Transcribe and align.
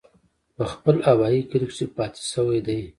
پۀ 0.55 0.63
خپل 0.73 0.95
ابائي 1.11 1.39
کلي 1.49 1.67
کښې 1.69 1.85
پاتې 1.95 2.21
شوے 2.31 2.59
دے۔ 2.65 2.77